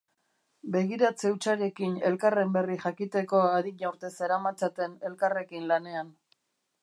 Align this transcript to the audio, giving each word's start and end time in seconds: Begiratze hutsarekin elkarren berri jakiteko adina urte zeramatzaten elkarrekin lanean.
Begiratze 0.75 1.31
hutsarekin 1.33 1.93
elkarren 2.09 2.55
berri 2.55 2.77
jakiteko 2.85 3.41
adina 3.49 3.91
urte 3.93 4.11
zeramatzaten 4.21 4.95
elkarrekin 5.11 5.69
lanean. 5.73 6.11